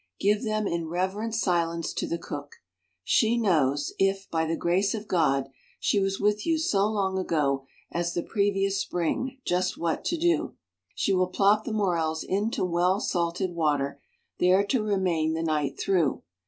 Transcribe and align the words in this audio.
Give 0.19 0.43
them 0.43 0.65
in 0.65 0.87
reverent 0.87 1.35
silence 1.35 1.93
to 1.93 2.07
the 2.07 2.17
cook. 2.17 2.55
She 3.03 3.37
knows— 3.37 3.93
if, 3.99 4.27
by 4.31 4.47
the 4.47 4.55
grace 4.57 4.95
of 4.95 5.07
God, 5.07 5.51
she 5.79 5.99
was 5.99 6.19
with 6.19 6.43
you 6.43 6.57
so 6.57 6.87
long 6.87 7.19
ago 7.19 7.65
as 7.91 8.15
the 8.15 8.23
previous 8.23 8.81
spring— 8.81 9.27
T 9.27 9.41
just 9.45 9.77
what 9.77 10.03
to 10.05 10.17
do. 10.17 10.55
She 10.95 11.13
will 11.13 11.27
plop 11.27 11.65
the 11.65 11.71
Morels 11.71 12.23
into 12.23 12.65
well 12.65 12.99
salted 12.99 13.53
water, 13.53 14.01
there 14.39 14.65
to 14.65 14.81
remain 14.81 15.35
the 15.35 15.43
night 15.43 15.79
through. 15.79 16.23